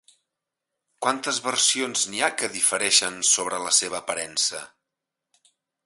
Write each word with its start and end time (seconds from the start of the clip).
Quantes 1.05 1.41
versions 1.47 2.05
n'hi 2.13 2.23
ha 2.23 2.31
que 2.39 2.51
difereixen 2.55 3.21
sobre 3.35 3.61
la 3.67 3.75
seva 3.81 4.01
aparença? 4.03 4.65